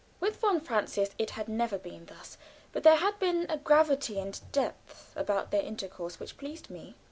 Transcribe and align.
With 0.19 0.37
von 0.37 0.59
Francius 0.59 1.09
it 1.19 1.29
had 1.37 1.47
never 1.47 1.77
been 1.77 2.07
thus, 2.07 2.39
but 2.71 2.81
there 2.81 2.95
had 2.95 3.19
been 3.19 3.45
a 3.49 3.57
gravity 3.57 4.17
and 4.19 4.41
depth 4.51 5.13
about 5.15 5.51
their 5.51 5.61
intercourse 5.61 6.19
which 6.19 6.37
pleased 6.39 6.71
me. 6.71 6.95